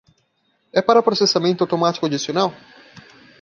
[0.79, 2.49] É para processamento automático adicional?